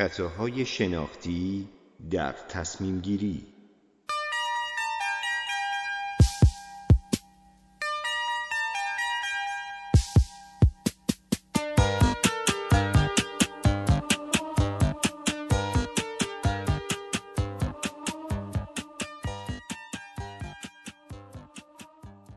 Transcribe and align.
خطاهای 0.00 0.66
شناختی 0.66 1.68
در 2.10 2.34
تصمیم 2.48 3.00
گیری 3.00 3.42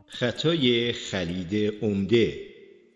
خطای 0.07 0.93
خرید 0.93 1.73
عمده. 1.81 2.38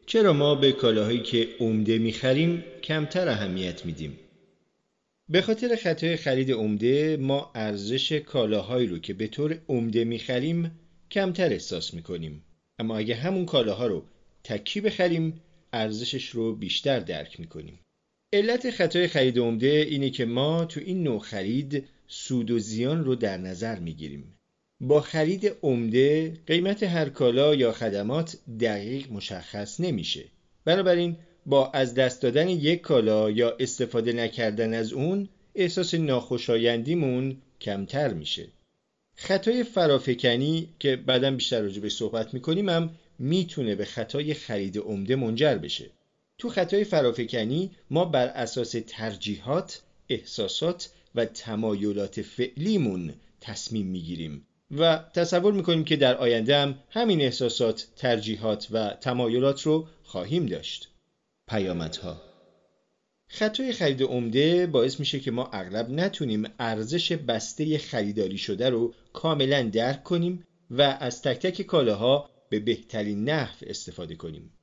چرا 0.06 0.34
ما 0.34 0.56
به 0.56 0.72
کالاهایی 0.72 1.20
که 1.20 1.50
عمده 1.60 1.98
می‌خریم 1.98 2.64
کمتر 2.84 3.28
اهمیت 3.28 3.86
میدیم؟ 3.86 4.27
به 5.30 5.42
خاطر 5.42 5.76
خطای 5.76 6.18
خرید 6.18 6.52
عمده 6.52 7.18
ما 7.18 7.52
ارزش 7.56 8.12
کالاهایی 8.12 8.88
رو 8.88 9.00
که 9.00 9.14
به 9.14 9.28
طور 9.28 9.60
عمده 9.70 10.04
می‌خریم 10.04 10.72
کمتر 11.12 11.50
احساس 11.50 11.94
می‌کنیم. 11.94 12.44
اما 12.80 12.98
اگه 12.98 13.16
همون 13.16 13.46
کالاها 13.46 13.88
رو 13.88 14.04
تکی 14.44 14.82
بخریم 14.82 15.42
ارزشش 15.74 16.30
رو 16.30 16.56
بیشتر 16.56 17.00
درک 17.00 17.40
می‌کنیم. 17.40 17.80
علت 18.34 18.72
خطای 18.72 19.08
خرید 19.08 19.40
عمده 19.40 19.68
اینه 19.68 20.10
که 20.10 20.26
ما 20.26 20.66
تو 20.66 20.80
این 20.80 21.04
نوع 21.04 21.20
خرید 21.20 21.86
سود 22.08 22.52
و 22.52 22.60
زیان 22.60 23.06
رو 23.06 23.16
در 23.16 23.38
نظر 23.38 23.80
می‌گیریم. 23.80 24.38
با 24.82 25.02
خرید 25.02 25.52
عمده 25.64 26.38
قیمت 26.48 26.84
هر 26.84 27.10
کالا 27.10 27.56
یا 27.56 27.72
خدمات 27.72 28.38
دقیق 28.60 29.12
مشخص 29.12 29.80
نمیشه. 29.80 30.24
بنابراین 30.66 31.18
با 31.48 31.72
از 31.72 31.94
دست 31.94 32.22
دادن 32.22 32.50
یک 32.50 32.82
کالا 32.82 33.32
یا 33.32 33.56
استفاده 33.60 34.14
نکردن 34.14 34.74
از 34.74 34.94
اون 34.94 35.30
احساس 35.56 35.94
ناخوشایندیمون 35.94 37.38
کمتر 37.62 38.14
میشه 38.14 38.48
خطای 39.16 39.64
فرافکنی 39.64 40.70
که 40.80 40.96
بعدا 40.96 41.32
بیشتر 41.32 41.62
راجع 41.62 41.82
به 41.82 41.90
صحبت 41.90 42.34
می‌کنیم 42.34 42.70
هم 42.70 42.90
می‌تونه 43.20 43.76
به 43.76 43.86
خطای 43.86 44.34
خرید 44.34 44.78
عمده 44.78 45.16
منجر 45.16 45.56
بشه 45.56 45.86
تو 46.38 46.50
خطای 46.50 46.84
فرافکنی 46.84 47.72
ما 47.90 48.06
بر 48.06 48.28
اساس 48.28 48.76
ترجیحات، 48.88 49.82
احساسات 50.10 50.90
و 51.16 51.26
تمایلات 51.26 52.22
فعلیمون 52.22 53.14
تصمیم 53.42 53.88
می‌گیریم 53.88 54.48
و 54.78 55.04
تصور 55.14 55.54
می‌کنیم 55.54 55.84
که 55.84 55.96
در 55.96 56.18
آینده 56.18 56.58
هم 56.58 56.76
همین 56.90 57.22
احساسات، 57.22 57.88
ترجیحات 57.96 58.68
و 58.72 58.90
تمایلات 58.90 59.62
رو 59.62 59.88
خواهیم 60.04 60.46
داشت. 60.46 60.90
پیامدها 61.48 62.22
خطای 63.30 63.74
خرید 63.74 64.04
عمده 64.04 64.68
باعث 64.68 65.00
میشه 65.00 65.20
که 65.20 65.32
ما 65.32 65.50
اغلب 65.54 65.90
نتونیم 65.90 66.44
ارزش 66.60 67.12
بسته 67.12 67.78
خریداری 67.78 68.38
شده 68.38 68.70
رو 68.70 68.94
کاملا 69.14 69.64
درک 69.64 70.04
کنیم 70.04 70.44
و 70.72 70.82
از 70.82 71.22
تک 71.22 71.40
تک 71.40 71.62
کالاها 71.62 72.30
به 72.50 72.60
بهترین 72.60 73.30
نحو 73.30 73.56
استفاده 73.68 74.16
کنیم. 74.16 74.54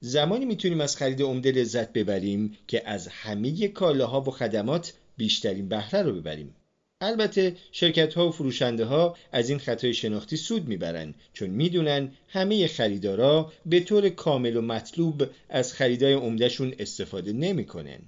زمانی 0.00 0.44
می‌تونیم 0.44 0.80
از 0.80 0.96
خرید 0.96 1.22
عمده 1.22 1.52
لذت 1.52 1.92
ببریم 1.92 2.56
که 2.66 2.88
از 2.88 3.08
همه 3.08 3.68
کالاها 3.68 4.20
و 4.20 4.30
خدمات 4.30 4.92
بیشترین 5.16 5.68
بهره 5.68 6.02
رو 6.02 6.12
ببریم. 6.12 6.54
البته 7.00 7.56
شرکت 7.72 8.14
ها 8.14 8.28
و 8.28 8.32
فروشنده 8.32 8.84
ها 8.84 9.16
از 9.32 9.48
این 9.48 9.58
خطای 9.58 9.94
شناختی 9.94 10.36
سود 10.36 10.68
می‌برند 10.68 11.14
چون 11.32 11.50
می‌دونن 11.50 12.12
همه 12.28 12.66
خریدارا 12.66 13.52
به 13.66 13.80
طور 13.80 14.08
کامل 14.08 14.56
و 14.56 14.60
مطلوب 14.60 15.26
از 15.48 15.72
خریدای 15.72 16.12
عمدهشون 16.12 16.74
استفاده 16.78 17.32
نمی‌کنن. 17.32 18.00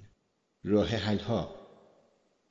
راه 0.63 0.87
حل 0.87 1.17
ها 1.17 1.55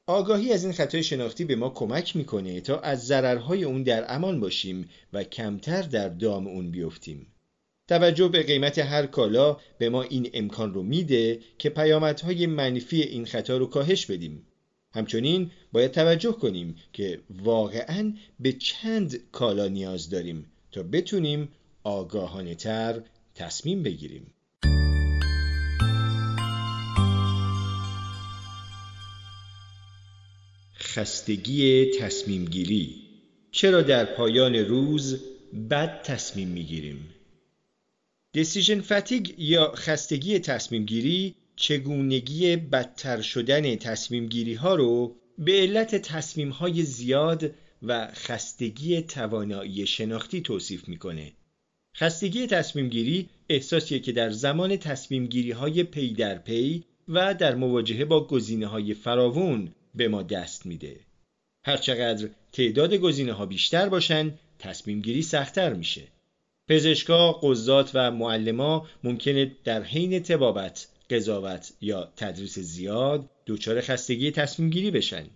آگاهی 0.06 0.52
از 0.52 0.64
این 0.64 0.72
خطای 0.72 1.02
شناختی 1.02 1.44
به 1.44 1.56
ما 1.56 1.70
کمک 1.70 2.16
می‌کنه 2.16 2.60
تا 2.60 2.78
از 2.78 3.06
ضررهای 3.06 3.64
اون 3.64 3.82
در 3.82 4.14
امان 4.14 4.40
باشیم 4.40 4.88
و 5.12 5.24
کمتر 5.24 5.82
در 5.82 6.08
دام 6.08 6.46
اون 6.46 6.70
بیفتیم. 6.70 7.26
توجه 7.88 8.28
به 8.28 8.42
قیمت 8.42 8.78
هر 8.78 9.06
کالا 9.06 9.56
به 9.78 9.88
ما 9.88 10.02
این 10.02 10.30
امکان 10.34 10.74
رو 10.74 10.82
میده 10.82 11.40
که 11.58 11.70
پیامدهای 11.70 12.46
منفی 12.46 13.02
این 13.02 13.26
خطا 13.26 13.56
رو 13.56 13.66
کاهش 13.66 14.06
بدیم. 14.06 14.46
همچنین 14.94 15.50
باید 15.72 15.90
توجه 15.90 16.32
کنیم 16.32 16.76
که 16.92 17.20
واقعا 17.30 18.12
به 18.40 18.52
چند 18.52 19.30
کالا 19.32 19.68
نیاز 19.68 20.10
داریم 20.10 20.46
تا 20.72 20.82
بتونیم 20.82 21.48
آگاهانه 21.84 22.54
تر 22.54 23.02
تصمیم 23.34 23.82
بگیریم. 23.82 24.26
خستگی 30.78 31.90
تصمیم 32.00 32.44
گیری 32.44 33.02
چرا 33.50 33.82
در 33.82 34.04
پایان 34.04 34.54
روز 34.54 35.20
بد 35.70 36.02
تصمیم 36.02 36.48
می‌گیریم؟ 36.48 37.08
دیسیژن 38.32 38.80
فتیگ 38.80 39.34
یا 39.38 39.72
خستگی 39.76 40.38
تصمیم 40.38 40.84
گیری 40.84 41.34
چگونگی 41.56 42.56
بدتر 42.56 43.20
شدن 43.20 43.76
تصمیم 43.76 44.26
گیری 44.26 44.54
ها 44.54 44.74
رو 44.74 45.16
به 45.38 45.52
علت 45.52 45.94
تصمیم 45.94 46.50
های 46.50 46.82
زیاد 46.82 47.54
و 47.82 48.08
خستگی 48.14 49.02
توانایی 49.02 49.86
شناختی 49.86 50.40
توصیف 50.40 50.88
می‌کنه. 50.88 51.32
خستگی 51.96 52.46
تصمیم 52.46 52.88
گیری 52.88 53.28
احساسیه 53.48 53.98
که 53.98 54.12
در 54.12 54.30
زمان 54.30 54.76
تصمیم 54.76 55.26
گیری 55.26 55.50
های 55.50 55.82
پی 55.82 56.12
در 56.12 56.38
پی 56.38 56.84
و 57.08 57.34
در 57.34 57.54
مواجهه 57.54 58.04
با 58.04 58.26
گزینه 58.26 58.66
های 58.66 58.94
فراوون 58.94 59.74
به 59.94 60.08
ما 60.08 60.22
دست 60.22 60.66
میده. 60.66 61.00
هرچقدر 61.64 62.28
تعداد 62.52 62.94
گزینه 62.94 63.32
ها 63.32 63.46
بیشتر 63.46 63.88
باشن 63.88 64.34
تصمیم 64.58 65.00
گیری 65.00 65.22
سختتر 65.22 65.72
میشه. 65.72 66.02
پزشکا، 66.68 67.32
قضات 67.32 67.90
و 67.94 68.10
معلما 68.10 68.86
ممکنه 69.04 69.56
در 69.64 69.82
حین 69.82 70.22
طبابت 70.22 70.88
قضاوت 71.12 71.72
یا 71.80 72.12
تدریس 72.16 72.58
زیاد 72.58 73.30
دچار 73.46 73.80
خستگی 73.80 74.30
تصمیم 74.30 74.70
گیری 74.70 74.90
بشن. 74.90 75.26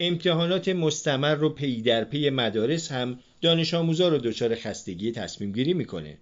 امتحانات 0.00 0.68
مستمر 0.68 1.34
و 1.34 1.48
پی 1.48 1.82
در 1.82 2.04
پی 2.04 2.30
مدارس 2.30 2.92
هم 2.92 3.18
دانش 3.40 3.74
آموزا 3.74 4.08
رو 4.08 4.18
دچار 4.18 4.54
خستگی 4.54 5.12
تصمیم 5.12 5.52
گیری 5.52 5.74
می‌کنه. 5.74 6.18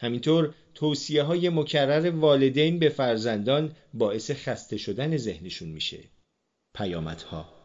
همینطور 0.00 0.54
توصیه 0.74 1.22
های 1.22 1.48
مکرر 1.48 2.10
والدین 2.10 2.78
به 2.78 2.88
فرزندان 2.88 3.76
باعث 3.94 4.30
خسته 4.30 4.76
شدن 4.76 5.16
ذهنشون 5.16 5.68
میشه. 5.68 5.98
پیامدها. 6.74 7.62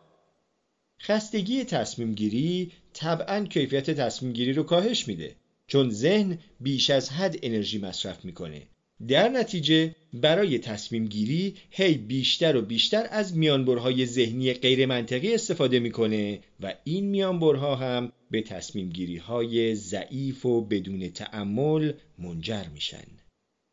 خستگی 1.01 1.63
تصمیم 1.63 2.13
گیری 2.13 2.71
طبعا 2.93 3.45
کیفیت 3.45 3.91
تصمیم 3.91 4.33
گیری 4.33 4.53
رو 4.53 4.63
کاهش 4.63 5.07
میده 5.07 5.35
چون 5.67 5.89
ذهن 5.89 6.37
بیش 6.59 6.89
از 6.89 7.09
حد 7.09 7.35
انرژی 7.43 7.77
مصرف 7.77 8.25
می‌کنه. 8.25 8.61
در 9.07 9.29
نتیجه 9.29 9.95
برای 10.13 10.59
تصمیم 10.59 11.05
گیری 11.05 11.55
هی 11.69 11.93
بیشتر 11.93 12.55
و 12.55 12.61
بیشتر 12.61 13.07
از 13.11 13.37
میانبرهای 13.37 14.05
ذهنی 14.05 14.53
غیر 14.53 14.85
منطقی 14.85 15.33
استفاده 15.33 15.79
می‌کنه 15.79 16.39
و 16.59 16.73
این 16.83 17.05
میانبرها 17.05 17.75
هم 17.75 18.11
به 18.31 18.41
تصمیم 18.41 18.89
گیری 18.89 19.17
های 19.17 19.75
ضعیف 19.75 20.45
و 20.45 20.61
بدون 20.61 21.09
تعمل 21.09 21.93
منجر 22.19 22.63
میشن. 22.73 23.07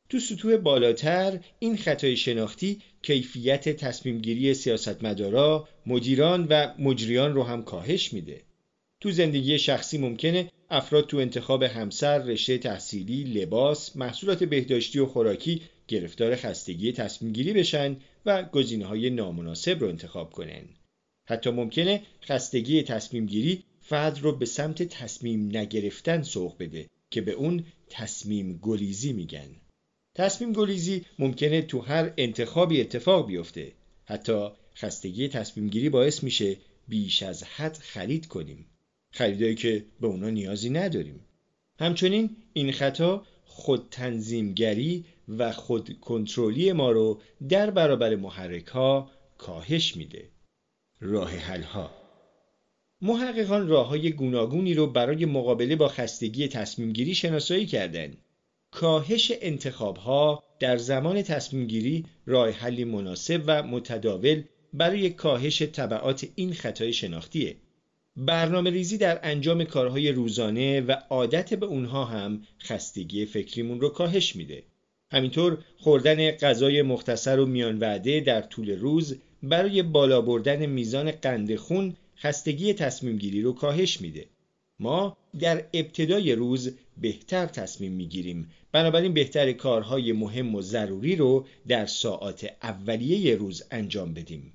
تو 0.09 0.21
سطوح 0.21 0.57
بالاتر 0.57 1.41
این 1.59 1.77
خطای 1.77 2.17
شناختی 2.17 2.81
کیفیت 3.03 3.69
تصمیم 3.69 4.19
گیری 4.19 4.55
سیاستمدارا، 4.55 5.69
مدیران 5.87 6.47
و 6.51 6.75
مجریان 6.79 7.35
رو 7.35 7.43
هم 7.43 7.63
کاهش 7.63 8.13
میده. 8.13 8.43
تو 9.01 9.11
زندگی 9.11 9.59
شخصی 9.59 9.99
ممکنه 9.99 10.51
افراد 10.71 11.07
تو 11.07 11.17
انتخاب 11.17 11.63
همسر، 11.63 12.19
رشته 12.19 12.59
تحصیلی، 12.59 13.25
لباس، 13.25 13.97
محصولات 13.97 14.45
بهداشتی 14.45 14.99
و 14.99 15.07
خوراکی 15.07 15.63
گرفتار 15.89 16.37
خستگی 16.37 16.93
تصمیم 16.93 17.33
گیری 17.33 17.53
بشن 17.53 17.97
و 18.27 18.43
گزینه 18.43 18.87
های 18.87 19.11
نامناسب 19.11 19.81
رو 19.81 19.89
انتخاب 19.89 20.31
کنن. 20.31 20.65
حتی 21.29 21.51
ممکنه 21.51 22.03
خستگی 22.23 22.83
تصمیم 22.83 23.27
گیری 23.27 23.65
فرد 23.81 24.19
رو 24.19 24.37
به 24.37 24.47
سمت 24.47 24.83
تصمیم 24.83 25.57
نگرفتن 25.57 26.23
سوق 26.23 26.59
بده 26.59 26.89
که 27.11 27.21
به 27.21 27.33
اون 27.33 27.65
تصمیم 27.91 28.59
گلیزی 28.63 29.13
میگن. 29.13 29.57
تصمیم 30.15 30.53
گلیزی 30.53 31.05
ممکنه 31.19 31.63
تو 31.63 31.81
هر 31.81 32.13
انتخابی 32.17 32.81
اتفاق 32.81 33.27
بیفته. 33.27 33.73
حتی 34.05 34.49
خستگی 34.77 35.29
تصمیم 35.29 35.69
گیری 35.69 35.89
باعث 35.89 36.23
میشه 36.23 36.57
بیش 36.89 37.23
از 37.23 37.45
حد 37.45 37.77
خرید 37.77 38.27
کنیم. 38.27 38.67
خریدایی 39.17 39.55
که 39.55 39.85
به 40.01 40.07
اونا 40.07 40.31
نیازی 40.31 40.71
نداریم. 40.71 41.21
همچنین 41.79 42.37
این 42.53 42.73
خطا 42.73 43.27
خود 43.45 43.89
تنظیمگری 43.91 45.05
و 45.29 45.53
خود 45.53 46.01
کنترلی 46.01 46.73
ما 46.73 46.91
رو 46.91 47.21
در 47.49 47.71
برابر 47.71 48.17
محرک 48.17 48.67
ها 48.67 49.11
کاهش 49.39 49.97
میده. 49.97 50.29
راه 51.01 51.31
حل 51.31 51.63
ها 51.63 51.91
محققان 53.03 53.69
راه 53.69 53.89
های 53.89 54.13
گوناگونی 54.13 54.75
رو 54.75 54.87
برای 54.87 55.25
مقابله 55.25 55.77
با 55.77 55.89
خستگی 55.89 56.49
تصمیم 56.49 56.93
گیری 56.93 57.15
شناسایی 57.15 57.67
کردند 57.67 58.17
کاهش 58.71 59.33
انتخاب 59.41 59.97
ها 59.97 60.43
در 60.61 60.77
زمان 60.77 61.23
تصمیم 61.23 61.67
گیری 61.67 62.07
راه 62.27 62.51
حلی 62.51 62.85
مناسب 62.85 63.43
و 63.47 63.63
متداول 63.63 64.43
برای 64.73 65.11
کاهش 65.11 65.63
طبعات 65.63 66.27
این 66.35 66.53
خطای 66.53 66.93
شناختیه. 66.93 67.57
برنامه 68.17 68.71
ریزی 68.71 68.99
در 68.99 69.21
انجام 69.23 69.65
کارهای 69.65 70.13
روزانه 70.13 70.81
و 70.81 70.93
عادت 71.11 71.55
به 71.55 71.67
اونها 71.67 72.05
هم 72.05 72.43
خستگی 72.63 73.27
فکریمون 73.27 73.81
رو 73.81 73.89
کاهش 73.89 74.37
میده. 74.37 74.63
همینطور 75.13 75.59
خوردن 75.79 76.31
غذای 76.31 76.83
مختصر 76.83 77.39
و 77.39 77.47
میان 77.47 77.79
وعده 77.79 78.21
در 78.21 78.43
طول 78.43 78.71
روز 78.71 79.19
برای 79.43 79.83
بالا 79.83 80.21
بردن 80.21 80.67
میزان 80.67 81.11
قند 81.11 81.57
خون 81.57 81.97
خستگی 82.17 82.73
تصمیم 82.73 83.19
گیری 83.19 83.43
رو 83.43 83.53
کاهش 83.53 84.01
میده. 84.01 84.27
ما 84.79 85.17
در 85.41 85.65
ابتدای 85.75 86.33
روز 86.33 86.79
بهتر 87.01 87.47
تصمیم 87.47 87.93
می‌گیریم 87.93 88.51
بنابراین 88.73 89.15
بهتر 89.15 89.53
کارهای 89.53 90.13
مهم 90.13 90.55
و 90.55 90.63
ضروری 90.63 91.17
رو 91.17 91.47
در 91.69 91.87
ساعات 91.87 92.51
اولیه 92.63 93.35
روز 93.35 93.63
انجام 93.71 94.15
بدیم 94.15 94.54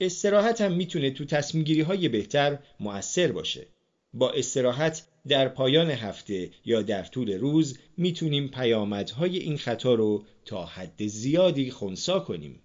استراحت 0.00 0.60
هم 0.60 0.72
می‌تونه 0.72 1.10
تو 1.10 1.24
تصمیم 1.24 1.64
گیری 1.64 1.80
های 1.80 2.08
بهتر 2.08 2.58
مؤثر 2.80 3.32
باشه. 3.32 3.66
با 4.12 4.30
استراحت 4.30 5.06
در 5.28 5.48
پایان 5.48 5.90
هفته 5.90 6.50
یا 6.64 6.82
در 6.82 7.02
طول 7.02 7.32
روز 7.32 7.78
می‌تونیم 7.96 8.48
پیامدهای 8.48 9.38
این 9.38 9.58
خطا 9.58 9.94
رو 9.94 10.24
تا 10.44 10.66
حد 10.66 11.06
زیادی 11.06 11.70
خونسا 11.70 12.20
کنیم. 12.20 12.62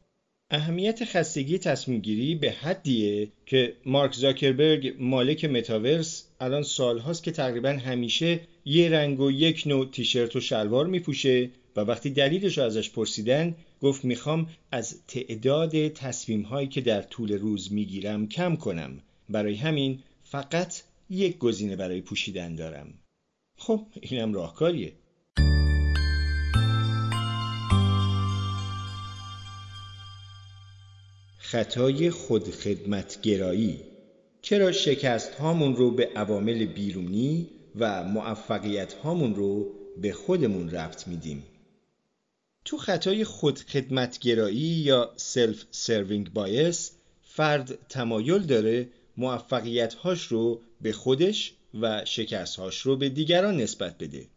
اهمیت 0.54 1.06
خستگی 1.06 1.57
تصمیم 1.57 2.00
گیری 2.00 2.36
به 2.36 2.51
حدیه 2.51 3.31
که 3.45 3.74
مارک 3.86 4.13
زاکربرگ 4.13 4.95
مالک 5.00 5.45
متاورس 5.45 6.25
الان 6.39 6.63
سالهاست 6.63 7.24
که 7.24 7.31
تقریبا 7.31 7.69
همیشه 7.69 8.39
یه 8.66 8.89
رنگ 8.89 9.19
و 9.19 9.31
یک 9.31 9.63
نوع 9.66 9.92
تیشرت 9.92 10.36
و 10.36 10.39
شلوار 10.39 10.88
میپوشه 10.88 11.50
و 11.75 11.81
وقتی 11.81 12.10
دلیلش 12.10 12.57
رو 12.57 12.63
ازش 12.63 12.89
پرسیدن 12.89 13.56
گفت 13.81 14.06
می‌خوام 14.06 14.48
از 14.72 15.01
تعداد 15.07 15.88
تصمیم 15.88 16.42
هایی 16.42 16.68
که 16.68 16.81
در 16.81 17.01
طول 17.01 17.31
روز 17.33 17.74
می‌گیرم 17.74 18.28
کم 18.28 18.56
کنم. 18.56 19.00
برای 19.30 19.56
همین 19.56 20.00
فقط 20.24 20.81
یک 21.10 21.38
گزینه 21.38 21.75
برای 21.75 22.01
پوشیدن 22.01 22.56
دارم. 22.56 22.94
خب 23.57 23.86
اینم 24.01 24.33
راهکاریه. 24.33 24.94
خطای 31.38 32.10
خودخدمتگرایی. 32.10 33.80
چرا 34.42 34.72
شکست 34.72 35.33
هامون 35.33 35.75
رو 35.75 35.92
به 35.92 36.10
عوامل 36.16 36.66
بیرونی 36.66 37.50
و 37.75 38.04
موفقیت 38.04 38.94
هامون 38.94 39.36
رو 39.36 39.72
به 40.01 40.12
خودمون 40.12 40.69
ربط 40.69 41.07
میدیم؟ 41.07 41.44
تو 42.65 42.77
خطای 42.77 43.23
خودخدمتگرایی 43.23 44.59
یا 44.59 45.13
self-serving 45.15 46.33
bias 46.33 46.91
فرد 47.23 47.87
تمایل 47.89 48.43
داره 48.43 48.89
موفقیت 49.17 49.93
هاش 49.93 50.23
رو 50.23 50.61
به 50.81 50.91
خودش 50.91 51.53
و 51.81 52.05
شکست 52.05 52.55
هاش 52.59 52.79
رو 52.79 52.95
به 52.95 53.09
دیگران 53.09 53.57
نسبت 53.57 53.97
بده. 53.97 54.27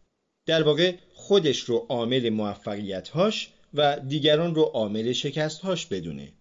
در 0.45 0.63
واقع 0.63 0.95
خودش 1.13 1.59
رو 1.59 1.85
عامل 1.89 2.29
موفقیت 2.29 3.09
هاش 3.09 3.49
و 3.73 3.99
دیگران 3.99 4.55
رو 4.55 4.61
عامل 4.61 5.11
شکست 5.11 5.61
هاش 5.61 5.85
بدونه. 5.85 6.33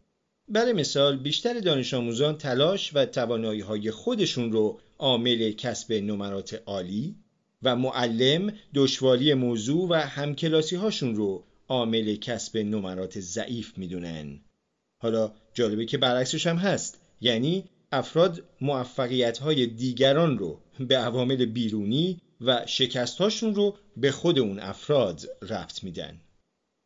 برای 0.48 0.72
مثال 0.72 1.16
بیشتر 1.16 1.60
دانش 1.60 1.94
آموزان 1.94 2.38
تلاش 2.38 2.90
و 2.94 3.06
توانایی 3.06 3.60
های 3.60 3.90
خودشون 3.90 4.52
رو 4.52 4.80
عامل 4.98 5.52
کسب 5.52 5.92
نمرات 5.92 6.62
عالی 6.66 7.14
و 7.62 7.76
معلم 7.76 8.52
دشواری 8.74 9.34
موضوع 9.34 9.88
و 9.90 9.94
همکلاسی 9.94 10.76
هاشون 10.76 11.14
رو 11.14 11.44
عامل 11.68 12.16
کسب 12.16 12.56
نمرات 12.56 13.20
ضعیف 13.20 13.78
می‌دونن. 13.78 14.40
حالا 14.98 15.32
جالبه 15.54 15.84
که 15.86 15.98
برعکسش 15.98 16.46
هم 16.46 16.56
هست. 16.56 17.00
یعنی 17.20 17.64
افراد 17.92 18.42
موفقیت 18.60 19.38
های 19.38 19.66
دیگران 19.66 20.38
رو 20.38 20.60
به 20.80 20.98
عوامل 20.98 21.44
بیرونی 21.44 22.20
و 22.40 22.62
شکست 22.66 23.18
هاشون 23.18 23.54
رو 23.54 23.76
به 23.96 24.10
خود 24.10 24.38
اون 24.38 24.58
افراد 24.58 25.22
رفت 25.42 25.84
میدن. 25.84 26.20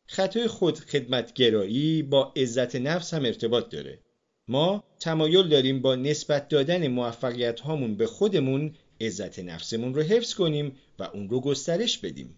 خطای 0.07 0.47
خود 0.47 0.79
خدمتگرایی 0.79 2.03
با 2.03 2.33
عزت 2.35 2.75
نفس 2.75 3.13
هم 3.13 3.25
ارتباط 3.25 3.69
داره. 3.69 3.99
ما 4.47 4.83
تمایل 4.99 5.47
داریم 5.47 5.81
با 5.81 5.95
نسبت 5.95 6.47
دادن 6.47 6.87
موفقیت 6.87 7.59
هامون 7.59 7.95
به 7.95 8.07
خودمون 8.07 8.75
عزت 9.01 9.39
نفسمون 9.39 9.93
رو 9.93 10.01
حفظ 10.01 10.33
کنیم 10.33 10.75
و 10.99 11.03
اون 11.03 11.29
رو 11.29 11.41
گسترش 11.41 11.97
بدیم. 11.97 12.35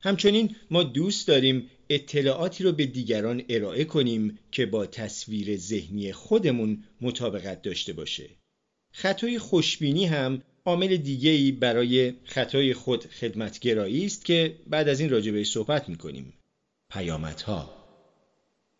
همچنین 0.00 0.56
ما 0.70 0.82
دوست 0.82 1.28
داریم 1.28 1.70
اطلاعاتی 1.88 2.64
رو 2.64 2.72
به 2.72 2.86
دیگران 2.86 3.42
ارائه 3.48 3.84
کنیم 3.84 4.38
که 4.52 4.66
با 4.66 4.86
تصویر 4.86 5.56
ذهنی 5.56 6.12
خودمون 6.12 6.84
مطابقت 7.00 7.62
داشته 7.62 7.92
باشه. 7.92 8.30
خطای 8.92 9.38
خوشبینی 9.38 10.06
هم 10.06 10.42
عامل 10.64 10.96
دیگه‌ای 10.96 11.52
برای 11.52 12.14
خطای 12.24 12.74
خود 12.74 13.04
خدمتگرایی 13.04 14.06
است 14.06 14.24
که 14.24 14.56
بعد 14.66 14.88
از 14.88 15.00
این 15.00 15.10
راجع 15.10 15.42
صحبت 15.42 15.88
می‌کنیم. 15.88 16.32
پیامدها. 16.90 17.84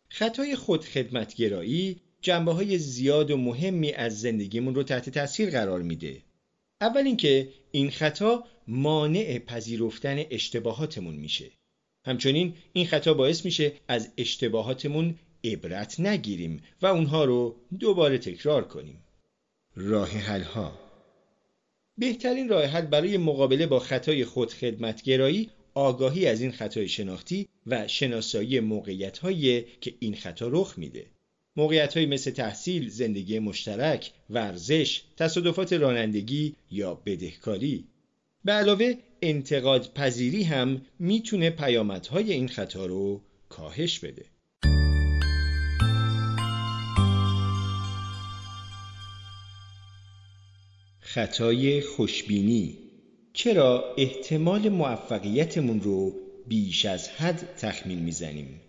خطای 0.09 0.57
خود 0.57 0.85
خدمتگرایی 0.85 2.01
جنبه 2.21 2.53
های 2.53 2.79
زیاد 2.79 3.31
و 3.31 3.37
مهمی 3.37 3.93
از 3.93 4.21
زندگیمون 4.21 4.75
رو 4.75 4.83
تحت 4.83 5.11
تاثیر 5.11 5.51
قرار 5.51 5.83
میده. 5.83 6.23
اول 6.81 7.07
اینکه 7.07 7.49
این 7.71 7.91
خطا 7.91 8.45
مانع 8.69 9.39
پذیرفتن 9.39 10.23
اشتباهاتمون 10.31 11.15
میشه. 11.15 11.51
همچنین 12.05 12.55
این 12.73 12.87
خطا 12.87 13.15
باعث 13.15 13.45
میشه 13.45 13.73
از 13.89 14.09
اشتباهاتمون 14.17 15.15
عبرت 15.45 16.01
نگیریم 16.01 16.63
و 16.83 16.87
اونها 16.87 17.25
رو 17.25 17.57
دوباره 17.79 18.19
تکرار 18.19 18.69
کنیم 18.69 19.05
راه 19.77 20.09
حل 20.09 20.43
ها 20.43 20.79
بهترین 21.99 22.49
راه 22.49 22.65
حل 22.65 22.87
برای 22.87 23.17
مقابله 23.17 23.67
با 23.67 23.79
خطای 23.79 24.25
خودخدمتگرایی 24.25 25.51
آگاهی 25.75 26.27
از 26.27 26.41
این 26.41 26.53
خطای 26.53 26.89
شناختی 26.89 27.49
و 27.67 27.89
شناسایی 27.89 28.61
موقعیت 28.61 29.21
که 29.81 29.95
این 29.99 30.15
خطا 30.15 30.49
رخ 30.49 30.75
میده. 30.79 31.07
موقعیت 31.57 31.97
مثل 31.97 32.31
تحصیل، 32.31 32.89
زندگی 32.89 33.39
مشترک، 33.39 34.13
ورزش، 34.31 35.03
تصادفات 35.17 35.73
رانندگی 35.73 36.55
یا 36.71 36.95
بدهکاری. 36.95 37.85
به 38.45 38.53
علاوه 38.53 38.95
انتقاد 39.25 39.93
پذیری 39.95 40.43
هم 40.43 40.83
می‌تونه 40.99 41.51
پیامدهای 41.51 42.33
این 42.33 42.49
خطا 42.49 42.87
رو 42.87 43.21
کاهش 43.49 43.99
بده. 43.99 44.25
خطای 51.01 51.81
خوشبینی 51.81 52.79
چرا 53.33 53.95
احتمال 53.99 54.69
موفقیتمون 54.69 55.81
رو 55.81 56.15
بیش 56.49 56.85
از 56.85 57.09
حد 57.09 57.57
تخمین 57.57 57.99
می‌زنیم 57.99 58.61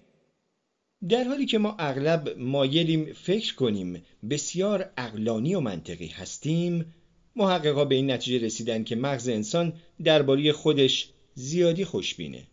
در 1.09 1.23
حالی 1.23 1.45
که 1.45 1.57
ما 1.57 1.75
اغلب 1.79 2.35
مایلیم 2.37 3.13
فکر 3.13 3.55
کنیم 3.55 4.03
بسیار 4.29 4.89
اقلانی 4.97 5.55
و 5.55 5.59
منطقی 5.59 6.07
هستیم 6.07 6.93
محققا 7.35 7.85
به 7.85 7.95
این 7.95 8.11
نتیجه 8.11 8.45
رسیدن 8.45 8.83
که 8.83 8.95
مغز 8.95 9.29
انسان 9.29 9.73
درباره 10.03 10.51
خودش 10.51 11.09
زیادی 11.33 11.85
خوشبینه 11.85 12.47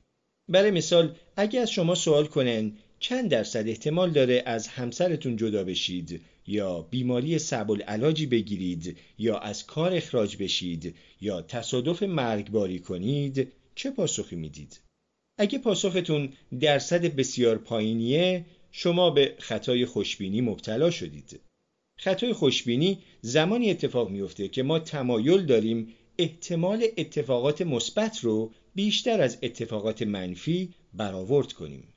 برای 0.49 0.71
مثال 0.71 1.17
اگه 1.37 1.61
از 1.61 1.71
شما 1.71 1.95
سوال 1.95 2.27
کنن 2.27 2.73
چند 3.01 3.31
درصد 3.31 3.69
احتمال 3.69 4.11
داره 4.11 4.43
از 4.47 4.69
همسرتون 4.69 5.37
جدا 5.37 5.65
بشید 5.65 6.21
یا 6.47 6.83
بیماری 6.83 7.39
صعب 7.39 7.71
العلاجی 7.71 8.27
بگیرید 8.27 8.97
یا 9.19 9.39
از 9.39 9.67
کار 9.67 9.95
اخراج 9.95 10.37
بشید 10.37 10.95
یا 11.21 11.43
تصادف 11.43 12.03
مرگباری 12.03 12.79
کنید 12.79 13.53
چه 13.75 13.91
پاسخی 13.91 14.37
می‌دید؟ 14.37 14.81
اگه 15.39 15.59
پاسختون 15.59 16.33
درصد 16.61 17.05
بسیار 17.05 17.59
پایینیه 17.59 18.45
شما 18.73 19.11
به 19.11 19.35
خطای 19.39 19.87
خوشبینی 19.87 20.41
مبتلا 20.41 20.91
شدید. 20.91 21.41
خطای 22.04 22.32
خوشبینی 22.32 22.99
زمانی 23.21 23.71
اتفاق 23.71 24.11
میفته 24.11 24.49
که 24.49 24.62
ما 24.62 24.78
تمایل 24.78 25.47
داریم 25.47 25.88
احتمال 26.18 26.87
اتفاقات 26.97 27.62
مثبت 27.62 28.18
رو 28.18 28.52
بیشتر 28.75 29.21
از 29.21 29.38
اتفاقات 29.42 30.02
منفی 30.02 30.75
برآورد 30.94 31.52
کنیم. 31.52 31.88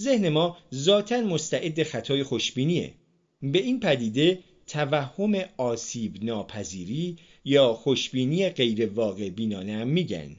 ذهن 0.00 0.28
ما 0.28 0.56
ذاتا 0.74 1.20
مستعد 1.20 1.82
خطای 1.82 2.22
خوشبینیه. 2.22 2.94
به 3.42 3.58
این 3.58 3.80
پدیده 3.80 4.38
توهم 4.66 5.34
آسیب 5.56 6.24
ناپذیری 6.24 7.16
یا 7.44 7.74
خوشبینی 7.74 8.48
غیر 8.48 8.86
واقع 8.86 9.30
بینانه 9.30 9.76
هم 9.76 9.88
میگن. 9.88 10.36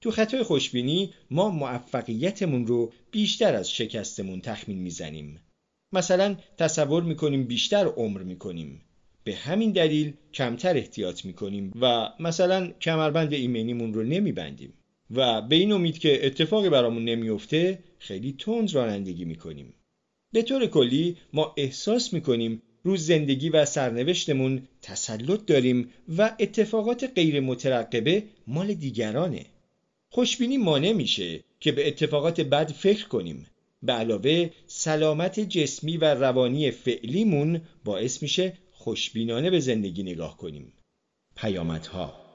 تو 0.00 0.10
خطای 0.10 0.42
خوشبینی 0.42 1.10
ما 1.30 1.50
موفقیتمون 1.50 2.66
رو 2.66 2.92
بیشتر 3.10 3.54
از 3.54 3.70
شکستمون 3.70 4.40
تخمین 4.40 4.78
می‌زنیم. 4.78 5.40
مثلا 5.92 6.36
تصور 6.58 7.02
می‌کنیم 7.02 7.44
بیشتر 7.44 7.86
عمر 7.86 8.22
می‌کنیم 8.22 8.82
به 9.24 9.34
همین 9.34 9.72
دلیل 9.72 10.12
کمتر 10.34 10.76
احتیاط 10.76 11.24
می‌کنیم 11.24 11.72
و 11.80 12.08
مثلا 12.20 12.72
کمربند 12.80 13.32
ایمنیمون 13.32 13.94
رو 13.94 14.02
نمیبندیم 14.02 14.72
و 15.10 15.42
به 15.42 15.56
این 15.56 15.72
امید 15.72 15.98
که 15.98 16.26
اتفاقی 16.26 16.68
برامون 16.70 17.04
نمیفته 17.04 17.78
خیلی 17.98 18.32
تند 18.38 18.74
رانندگی 18.74 19.24
می‌کنیم 19.24 19.74
به 20.32 20.42
طور 20.42 20.66
کلی 20.66 21.16
ما 21.32 21.54
احساس 21.56 22.12
می‌کنیم 22.12 22.62
رو 22.82 22.96
زندگی 22.96 23.48
و 23.48 23.64
سرنوشتمون 23.64 24.62
تسلط 24.82 25.46
داریم 25.46 25.90
و 26.18 26.36
اتفاقات 26.40 27.12
غیر 27.14 27.40
مترقبه 27.40 28.24
مال 28.46 28.74
دیگرانه. 28.74 29.46
خوشبینی 30.10 30.56
مانع 30.56 30.92
میشه 30.92 31.40
که 31.60 31.72
به 31.72 31.88
اتفاقات 31.88 32.40
بد 32.40 32.72
فکر 32.72 33.08
کنیم. 33.08 33.46
به 33.82 33.92
علاوه 33.92 34.50
سلامت 34.66 35.40
جسمی 35.40 35.96
و 35.96 36.04
روانی 36.04 36.70
فعلیمون 36.70 37.60
باعث 37.84 38.22
میشه 38.22 38.52
خوشبینانه 38.72 39.50
به 39.50 39.60
زندگی 39.60 40.02
نگاه 40.02 40.36
کنیم. 40.36 40.72
پیامدها 41.36 42.26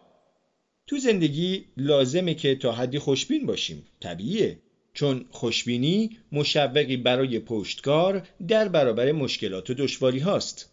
تو 0.88 0.98
زندگی 0.98 1.66
لازمه 1.78 2.34
که 2.34 2.56
تا 2.56 2.72
حدی 2.72 3.00
خوشبین 3.00 3.46
باشیم. 3.46 3.86
طبیعیه. 4.00 4.60
چون 4.94 5.26
خوشبینی 5.30 6.18
مشوقی 6.32 6.98
برای 6.98 7.40
پشتکار 7.40 8.28
در 8.48 8.68
برابر 8.68 9.12
مشکلات 9.12 9.70
و 9.70 9.74
دشواری 9.74 10.20
هاست. 10.20 10.72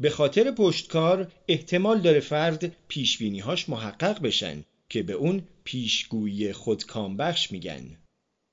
به 0.00 0.10
خاطر 0.10 0.50
پشتکار 0.50 1.32
احتمال 1.48 2.00
داره 2.00 2.20
فرد 2.20 2.76
پیشبینیهاش 2.88 3.68
محقق 3.68 4.22
بشن 4.22 4.64
که 4.88 5.02
به 5.02 5.12
اون 5.12 5.42
پیشگویی 5.64 6.52
خودکامبخش 6.52 7.52
میگن. 7.52 7.96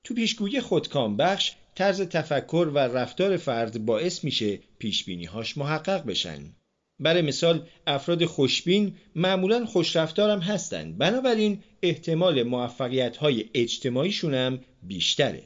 تو 0.08 0.14
پیشگویی 0.14 0.60
خودکامبخش 0.60 1.52
طرز 1.74 2.00
تفکر 2.00 2.70
و 2.74 2.78
رفتار 2.78 3.36
فرد 3.36 3.84
باعث 3.84 4.24
میشه 4.24 4.58
پیشبینیهاش 4.78 5.58
محقق 5.58 6.06
بشن. 6.06 6.40
برای 7.00 7.22
مثال 7.22 7.66
افراد 7.86 8.24
خوشبین 8.24 8.96
معمولا 9.14 9.66
خوشرفتارم 9.66 10.40
هستند 10.40 10.98
بنابراین 10.98 11.62
احتمال 11.82 12.42
موفقیت 12.42 13.16
های 13.16 13.44
اجتماعیشون 13.54 14.34
هم 14.34 14.60
بیشتره. 14.82 15.42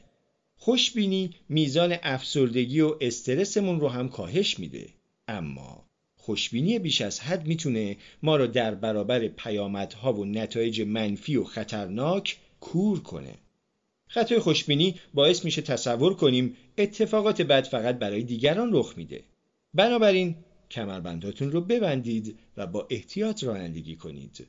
خوشبینی 0.57 1.31
میزان 1.49 1.97
افسردگی 2.03 2.81
و 2.81 2.95
استرسمون 3.01 3.81
رو 3.81 3.89
هم 3.89 4.09
کاهش 4.09 4.59
میده. 4.59 4.89
اما 5.29 5.85
خوشبینی 6.17 6.79
بیش 6.79 7.01
از 7.01 7.21
حد 7.21 7.47
می‌تونه 7.47 7.97
ما 8.23 8.37
رو 8.37 8.47
در 8.47 8.75
برابر 8.75 9.29
پیامدها 9.29 10.13
و 10.13 10.25
نتایج 10.25 10.81
منفی 10.81 11.37
و 11.37 11.45
خطرناک 11.45 12.39
کور 12.61 13.01
کنه. 13.01 13.35
خطای 14.13 14.39
خوشبینی 14.39 15.01
باعث 15.15 15.45
میشه 15.45 15.63
تصور 15.63 16.15
کنیم 16.15 16.57
اتفاقات 16.79 17.43
بد 17.43 17.65
فقط 17.65 17.99
برای 17.99 18.23
دیگران 18.23 18.71
رخ 18.73 18.95
میده 18.97 19.25
بنابراین 19.75 20.37
کمربنداتون 20.71 21.53
رو 21.53 21.61
ببندید 21.61 22.39
و 22.57 22.67
با 22.67 22.87
احتیاط 22.91 23.45
رانندگی 23.45 23.97
کنید. 23.97 24.47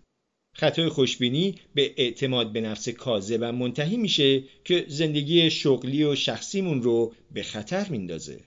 خطای 0.54 0.90
خوشبینی 0.90 1.56
به 1.76 1.94
اعتماد 1.98 2.54
به 2.54 2.62
نفس 2.62 2.90
کاذب 2.90 3.38
و 3.42 3.52
منتهی 3.52 3.98
میشه 3.98 4.44
که 4.66 4.86
زندگی 4.88 5.50
شغلی 5.50 6.04
و 6.04 6.16
شخصیمون 6.16 6.82
رو 6.82 7.14
به 7.32 7.44
خطر 7.44 7.90
میندازه. 7.90 8.40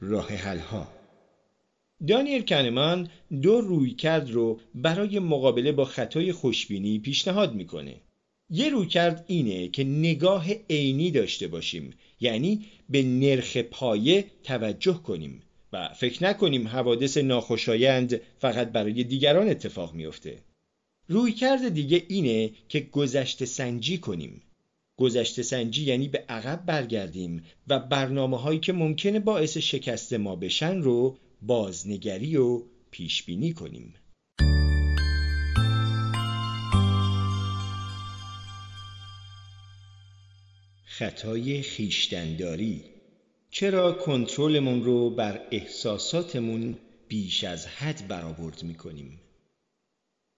راه 0.00 0.32
ها 0.58 0.88
دانیل 2.08 2.42
کنمان 2.42 3.08
دو 3.42 3.60
رویکرد 3.60 4.30
رو 4.30 4.60
برای 4.74 5.18
مقابله 5.18 5.72
با 5.72 5.84
خطای 5.84 6.32
خوشبینی 6.32 6.98
پیشنهاد 6.98 7.54
می‌کنه. 7.54 8.00
یه 8.50 8.68
رویکرد 8.68 9.24
اینه 9.26 9.68
که 9.68 9.84
نگاه 9.84 10.52
عینی 10.70 11.10
داشته 11.10 11.48
باشیم 11.48 11.90
یعنی 12.20 12.64
به 12.88 13.02
نرخ 13.02 13.56
پایه 13.56 14.24
توجه 14.42 15.02
کنیم 15.02 15.42
و 15.72 15.88
فکر 15.88 16.24
نکنیم 16.24 16.68
حوادث 16.68 17.16
ناخوشایند 17.16 18.20
فقط 18.38 18.68
برای 18.68 19.04
دیگران 19.04 19.48
اتفاق 19.48 19.94
میافته. 19.94 20.38
روی 21.08 21.32
کرد 21.32 21.68
دیگه 21.68 22.04
اینه 22.08 22.50
که 22.68 22.80
گذشته 22.80 23.44
سنجی 23.44 23.98
کنیم. 23.98 24.42
گذشته 24.96 25.42
سنجی 25.42 25.84
یعنی 25.84 26.08
به 26.08 26.24
عقب 26.28 26.66
برگردیم 26.66 27.42
و 27.68 27.78
برنامه 27.78 28.38
هایی 28.38 28.60
که 28.60 28.72
ممکنه 28.72 29.20
باعث 29.20 29.58
شکست 29.58 30.12
ما 30.12 30.36
بشن 30.36 30.76
رو 30.76 31.16
بازنگری 31.42 32.36
و 32.36 32.62
پیش 32.90 33.22
بینی 33.22 33.52
کنیم. 33.52 33.94
خطای 40.98 41.62
خیشتنداری 41.62 42.80
چرا 43.50 43.92
کنترلمون 43.92 44.82
رو 44.82 45.10
بر 45.10 45.46
احساساتمون 45.50 46.76
بیش 47.08 47.44
از 47.44 47.66
حد 47.66 48.08
برآورد 48.08 48.62
می‌کنیم 48.62 49.20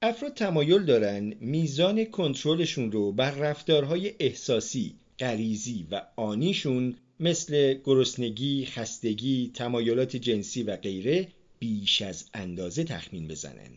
افراد 0.02 0.34
تمایل 0.34 0.84
دارن 0.84 1.34
میزان 1.40 2.04
کنترلشون 2.04 2.92
رو 2.92 3.12
بر 3.12 3.30
رفتارهای 3.30 4.14
احساسی، 4.18 4.94
غریزی 5.18 5.86
و 5.90 6.02
آنیشون 6.16 6.96
مثل 7.20 7.74
گرسنگی، 7.84 8.66
خستگی، 8.66 9.50
تمایلات 9.54 10.16
جنسی 10.16 10.62
و 10.62 10.76
غیره 10.76 11.28
بیش 11.58 12.02
از 12.02 12.30
اندازه 12.34 12.84
تخمین 12.84 13.28
بزنن. 13.28 13.70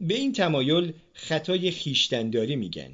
به 0.00 0.14
این 0.14 0.32
تمایل 0.32 0.92
خطای 1.12 1.70
خیشتنداری 1.70 2.56
میگن. 2.56 2.92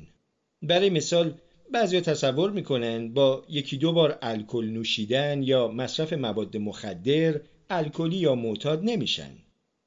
برای 0.63 0.91
مثال 0.91 1.35
بعضی 1.73 2.01
تصور 2.01 2.51
می‌کنن 2.51 3.13
با 3.13 3.45
یکی 3.49 3.77
دو 3.77 3.93
بار 3.93 4.19
الکل 4.23 4.65
نوشیدن 4.65 5.43
یا 5.43 5.69
مصرف 5.69 6.13
مواد 6.13 6.57
مخدر 6.57 7.41
الکلی 7.71 8.17
یا 8.17 8.35
معتاد 8.35 8.81
نمیشن. 8.85 9.31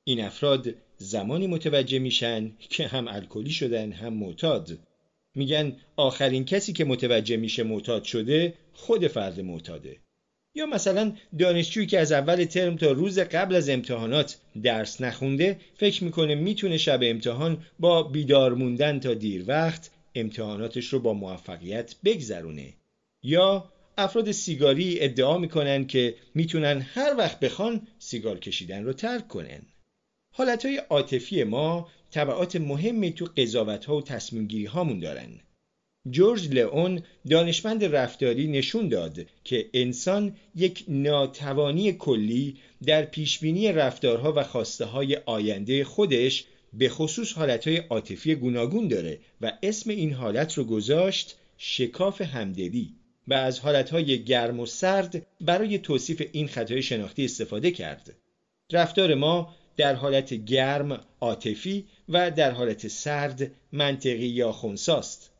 این 0.03 0.21
افراد 0.21 0.67
زمانی 0.97 1.47
متوجه 1.47 1.99
میشن 1.99 2.51
که 2.59 2.87
هم 2.87 3.07
الکلی 3.07 3.51
شدن 3.51 3.91
هم 3.91 4.13
معتاد. 4.13 4.79
میگن 5.35 5.75
آخرین 5.95 6.45
کسی 6.45 6.73
که 6.73 6.85
متوجه 6.85 7.37
میشه 7.37 7.63
معتاد 7.63 8.03
شده 8.03 8.53
خود 8.73 9.07
فرد 9.07 9.39
معتاده. 9.39 9.97
یا 10.55 10.65
مثلا 10.65 11.13
دانشجویی 11.39 11.87
که 11.87 11.99
از 11.99 12.11
اول 12.11 12.45
ترم 12.45 12.75
تا 12.75 12.91
روز 12.91 13.19
قبل 13.19 13.55
از 13.55 13.69
امتحانات 13.69 14.37
درس 14.63 15.01
نخونده 15.01 15.59
فکر 15.75 16.03
می‌کنه 16.03 16.35
می‌تونه 16.35 16.77
شب 16.77 16.99
امتحان 17.03 17.65
با 17.79 18.03
بیدار 18.03 18.53
موندن 18.53 18.99
تا 18.99 19.13
دیر 19.13 19.43
وقت 19.47 19.91
امتحاناتش 20.15 20.87
رو 20.87 20.99
با 20.99 21.13
موفقیت 21.13 21.95
بگذرونه. 22.03 22.73
یا 23.23 23.71
افراد 23.97 24.31
سیگاری 24.31 24.99
ادعا 24.99 25.37
می‌کنن 25.37 25.87
که 25.87 26.15
می‌تونن 26.35 26.81
هر 26.81 27.15
وقت 27.17 27.39
بخوان 27.39 27.87
سیگار 27.99 28.39
کشیدن 28.39 28.83
رو 28.83 28.93
ترک 28.93 29.27
کنن. 29.27 29.61
حالتهای 30.31 30.77
عاطفی 30.77 31.43
ما 31.43 31.89
طبعات 32.11 32.55
مهمی 32.55 33.11
تو 33.11 33.25
قضاوت 33.37 33.85
ها 33.85 33.97
و 33.97 34.01
تصمیم 34.01 34.47
گیری 34.47 34.65
هامون 34.65 34.99
دارن. 34.99 35.39
جورج 36.09 36.49
لئون 36.49 37.01
دانشمند 37.29 37.83
رفتاری 37.83 38.47
نشون 38.47 38.87
داد 38.87 39.25
که 39.43 39.69
انسان 39.73 40.35
یک 40.55 40.85
ناتوانی 40.87 41.93
کلی 41.93 42.57
در 42.85 43.05
پیشبینی 43.05 43.71
رفتارها 43.71 44.33
و 44.35 44.43
خواسته 44.43 44.85
های 44.85 45.15
آینده 45.15 45.83
خودش 45.83 46.45
به 46.73 46.89
خصوص 46.89 47.33
حالتهای 47.33 47.77
عاطفی 47.77 48.35
گوناگون 48.35 48.87
داره 48.87 49.19
و 49.41 49.51
اسم 49.63 49.89
این 49.89 50.13
حالت 50.13 50.53
رو 50.57 50.63
گذاشت 50.63 51.35
شکاف 51.57 52.21
همدلی 52.21 52.93
و 53.27 53.33
از 53.33 53.59
حالتهای 53.59 54.23
گرم 54.23 54.59
و 54.59 54.65
سرد 54.65 55.25
برای 55.41 55.77
توصیف 55.77 56.23
این 56.31 56.47
خطای 56.47 56.81
شناختی 56.81 57.25
استفاده 57.25 57.71
کرد. 57.71 58.13
رفتار 58.71 59.15
ما 59.15 59.55
در 59.77 59.95
حالت 59.95 60.33
گرم 60.33 61.05
عاطفی 61.21 61.85
و 62.09 62.31
در 62.31 62.51
حالت 62.51 62.87
سرد 62.87 63.51
منطقی 63.71 64.27
یا 64.27 64.51
خونساست. 64.51 65.31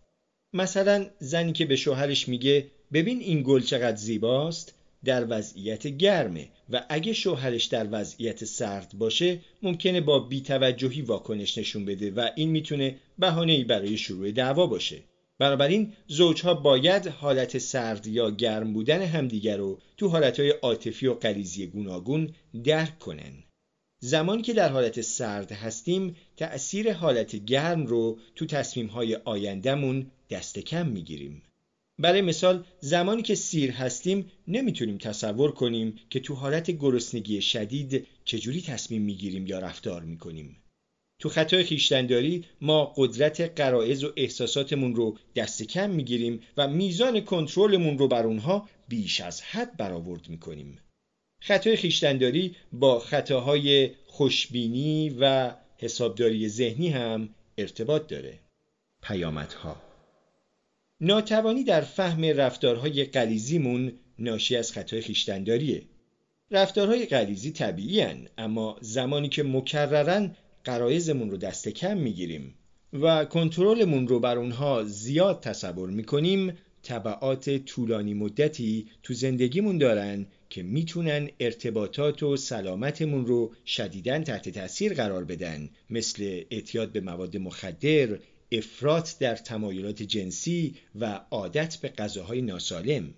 مثلا 0.53 1.05
زنی 1.19 1.53
که 1.53 1.65
به 1.65 1.75
شوهرش 1.75 2.27
میگه 2.27 2.67
ببین 2.93 3.19
این 3.19 3.43
گل 3.43 3.61
چقدر 3.61 3.95
زیباست 3.95 4.73
در 5.05 5.25
وضعیت 5.29 5.87
گرمه 5.87 6.49
و 6.69 6.85
اگه 6.89 7.13
شوهرش 7.13 7.65
در 7.65 7.87
وضعیت 7.91 8.45
سرد 8.45 8.93
باشه 8.97 9.39
ممکنه 9.61 10.01
با 10.01 10.19
بیتوجهی 10.19 11.01
واکنش 11.01 11.57
نشون 11.57 11.85
بده 11.85 12.11
و 12.11 12.29
این 12.35 12.49
می‌تونه 12.49 12.95
بهانه‌ای 13.19 13.63
برای 13.63 13.97
شروع 13.97 14.31
دعوا 14.31 14.67
باشه. 14.67 14.99
بنابراین 15.39 15.93
زوجها 16.07 16.53
باید 16.53 17.07
حالت 17.07 17.57
سرد 17.57 18.07
یا 18.07 18.31
گرم 18.31 18.73
بودن 18.73 19.01
همدیگر 19.01 19.57
رو 19.57 19.79
تو 19.97 20.07
حالتهای 20.07 20.49
عاطفی 20.49 21.07
و 21.07 21.13
غریزی 21.13 21.67
گوناگون 21.67 22.33
درک 22.63 22.99
کنن. 22.99 23.43
زمانی 23.99 24.41
که 24.41 24.53
در 24.53 24.69
حالت 24.69 25.01
سرد 25.01 25.51
هستیم 25.51 26.15
تأثیر 26.37 26.93
حالت 26.93 27.35
گرم 27.35 27.85
رو 27.85 28.19
تو 28.35 28.45
تصمیمهای 28.45 29.15
آیندهمون 29.15 30.11
دست 30.29 30.59
کم 30.59 30.87
می‌گیریم. 30.87 31.43
برای 31.99 32.21
مثال 32.21 32.65
زمانی 32.79 33.21
که 33.21 33.35
سیر 33.35 33.71
هستیم 33.71 34.31
نمی‌تونیم 34.47 34.97
تصور 34.97 35.51
کنیم 35.51 35.99
که 36.09 36.19
تو 36.19 36.33
حالت 36.33 36.71
گرسنگی 36.71 37.41
شدید 37.41 38.07
چجوری 38.25 38.61
تصمیم 38.61 39.01
می‌گیریم 39.01 39.47
یا 39.47 39.59
رفتار 39.59 40.01
می‌کنیم. 40.01 40.57
تو 41.19 41.29
خطای 41.29 41.63
خیشتنداری 41.63 42.45
ما 42.61 42.93
قدرت 42.97 43.59
قرائز 43.59 44.03
و 44.03 44.13
احساساتمون 44.15 44.95
رو 44.95 45.17
دست 45.35 45.63
کم 45.63 45.89
می‌گیریم 45.89 46.39
و 46.57 46.67
میزان 46.67 47.21
کنترلمون 47.21 47.97
رو 47.97 48.07
بر 48.07 48.23
اونها 48.23 48.69
بیش 48.87 49.21
از 49.21 49.41
حد 49.41 49.77
برآورد 49.77 50.29
می‌کنیم. 50.29 50.79
خطای 51.41 51.75
خیشتنداری 51.75 52.55
با 52.71 52.99
خطاهای 52.99 53.91
خوشبینی 54.07 55.09
و 55.19 55.53
حسابداری 55.77 56.49
ذهنی 56.49 56.89
هم 56.89 57.29
ارتباط 57.57 58.07
داره. 58.07 58.39
پیامدها 59.01 59.92
ناتوانی 61.05 61.63
در 61.63 61.81
فهم 61.81 62.25
رفتارهای 62.25 63.03
قلیزیمون 63.03 63.93
ناشی 64.19 64.55
از 64.55 64.71
خطای 64.71 65.01
خیشتنداریه. 65.01 65.81
رفتارهای 66.51 67.05
غریزی 67.05 67.51
طبیعی 67.51 68.05
اما 68.37 68.77
زمانی 68.81 69.29
که 69.29 69.43
مکررن 69.43 70.35
قرایزمون 70.63 71.31
رو 71.31 71.37
دست 71.37 71.69
کم 71.69 71.97
می‌گیریم 71.97 72.55
و 72.93 73.25
کنترلمون 73.25 74.07
رو 74.07 74.19
بر 74.19 74.37
اونها 74.37 74.83
زیاد 74.83 75.39
تصور 75.39 75.89
می‌کنیم 75.89 76.53
طبعات 76.83 77.65
طولانی 77.65 78.13
مدتی 78.13 78.87
تو 79.03 79.13
زندگیمون 79.13 79.77
دارن 79.77 80.25
که 80.49 80.63
می‌تونن 80.63 81.29
ارتباطات 81.39 82.23
و 82.23 82.37
سلامتمون 82.37 83.25
رو 83.25 83.53
شدیداً 83.65 84.19
تحت 84.19 84.49
تاثیر 84.49 84.93
قرار 84.93 85.25
بدن 85.25 85.69
مثل 85.89 86.41
اعتیاد 86.51 86.91
به 86.91 87.01
مواد 87.01 87.37
مخدر، 87.37 88.19
افراط 88.51 89.19
در 89.19 89.35
تمایلات 89.35 90.03
جنسی 90.03 90.75
و 90.95 91.21
عادت 91.31 91.77
به 91.77 91.89
غذاهای 91.89 92.41
ناسالم 92.41 93.13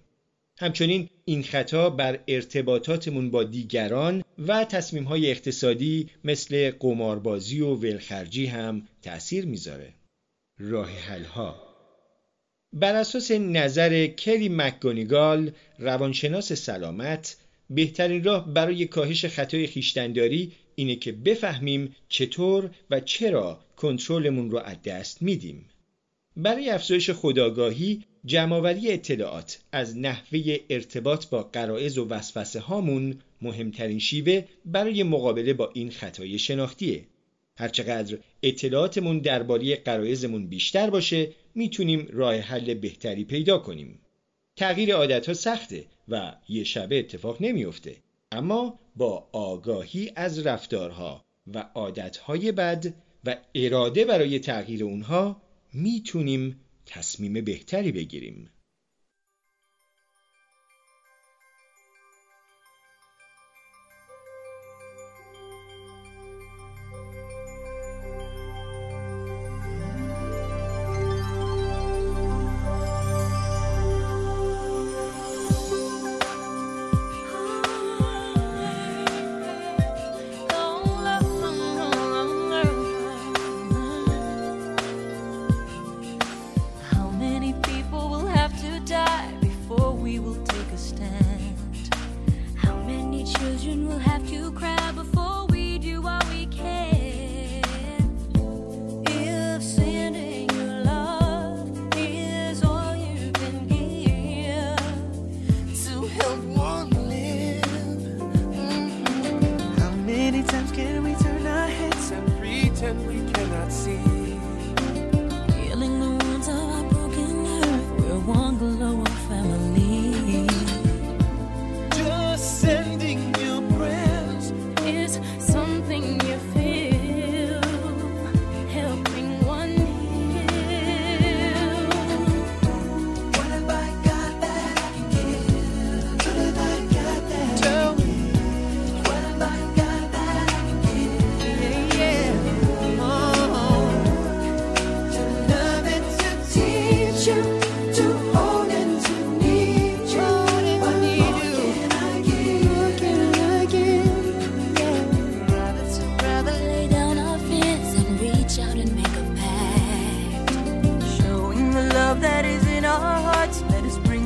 همچنین 0.57 1.09
این 1.25 1.43
خطا 1.43 1.89
بر 1.89 2.19
ارتباطاتمون 2.27 3.31
با 3.31 3.43
دیگران 3.43 4.23
و 4.47 4.65
تصمیمهای 4.65 5.31
اقتصادی 5.31 6.09
مثل 6.23 6.71
قماربازی 6.79 7.61
و 7.61 7.75
ولخرجی 7.75 8.45
هم 8.45 8.87
تأثیر 9.01 9.45
می‌ذاره. 9.45 9.93
راه 10.59 10.89
حلها 10.89 11.65
بر 12.73 12.95
اساس 12.95 13.31
نظر 13.31 14.07
کلی 14.07 14.49
مکگونیگال 14.49 15.51
روانشناس 15.79 16.53
سلامت 16.53 17.37
بهترین 17.69 18.23
راه 18.23 18.53
برای 18.53 18.85
کاهش 18.85 19.25
خطای 19.25 19.67
خیشتنداری 19.67 20.51
اینه 20.75 20.95
که 20.95 21.11
بفهمیم 21.11 21.95
چطور 22.09 22.69
و 22.89 22.99
چرا 22.99 23.59
کنترلمون 23.77 24.51
رو 24.51 24.57
از 24.57 24.81
دست 24.81 25.21
میدیم. 25.21 25.65
برای 26.37 26.69
افزایش 26.69 27.09
خداگاهی 27.09 28.03
جمعآوری 28.25 28.91
اطلاعات 28.91 29.59
از 29.71 29.97
نحوه 29.97 30.57
ارتباط 30.69 31.29
با 31.29 31.43
قرائز 31.43 31.97
و 31.97 32.07
وسوسه 32.07 32.59
هامون 32.59 33.21
مهمترین 33.41 33.99
شیوه 33.99 34.45
برای 34.65 35.03
مقابله 35.03 35.53
با 35.53 35.71
این 35.73 35.91
خطای 35.91 36.39
شناختیه. 36.39 37.05
هرچقدر 37.57 38.17
اطلاعاتمون 38.43 39.19
درباره 39.19 39.75
قرائزمون 39.75 40.47
بیشتر 40.47 40.89
باشه 40.89 41.31
می‌تونیم 41.55 42.07
راه 42.11 42.35
حل 42.35 42.73
بهتری 42.73 43.23
پیدا 43.23 43.57
کنیم. 43.57 43.99
تغییر 44.55 44.95
عادت 44.95 45.27
ها 45.27 45.33
سخته 45.33 45.85
و 46.07 46.35
یه 46.49 46.63
شبه 46.63 46.99
اتفاق 46.99 47.41
نمیافته. 47.41 47.95
اما 48.35 48.79
با 48.95 49.29
آگاهی 49.31 50.11
از 50.15 50.45
رفتارها 50.47 51.25
و 51.47 51.69
عادتهای 51.75 52.51
بد 52.51 52.93
و 53.25 53.35
اراده 53.55 54.05
برای 54.05 54.39
تغییر 54.39 54.83
اونها 54.83 55.41
می‌تونیم 55.73 56.59
تصمیم 56.85 57.33
بهتری 57.33 57.91
بگیریم. 57.91 58.49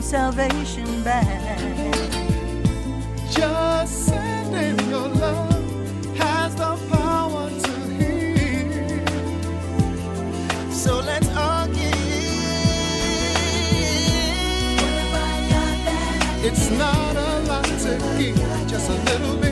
Salvation 0.10 1.04
back. 1.04 1.60
Just 3.30 4.08
sending 4.08 4.90
your 4.90 5.08
love 5.08 6.06
has 6.18 6.56
the 6.56 6.76
power 6.90 7.48
to 7.48 7.74
heal. 8.00 9.06
So 10.72 11.00
let's 11.02 11.30
argue. 11.30 11.92
It's 16.42 16.72
not 16.72 17.16
a 17.16 17.40
lot 17.48 17.66
to 17.66 17.92
give, 18.18 18.68
just 18.68 18.90
a 18.90 18.94
little 18.94 19.49